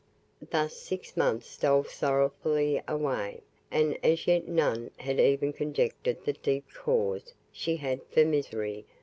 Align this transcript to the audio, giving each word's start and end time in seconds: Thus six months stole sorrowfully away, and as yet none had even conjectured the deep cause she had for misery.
Thus 0.49 0.77
six 0.77 1.15
months 1.15 1.45
stole 1.47 1.83
sorrowfully 1.83 2.81
away, 2.87 3.43
and 3.69 3.99
as 4.03 4.25
yet 4.25 4.47
none 4.47 4.89
had 4.97 5.19
even 5.19 5.53
conjectured 5.53 6.25
the 6.25 6.33
deep 6.33 6.65
cause 6.73 7.35
she 7.51 7.75
had 7.77 8.01
for 8.09 8.25
misery. 8.25 8.87